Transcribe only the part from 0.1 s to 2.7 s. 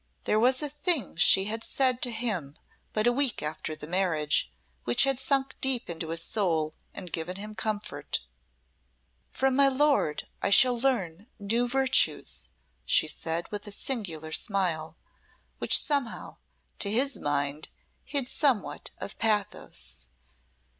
There was a thing she had said to him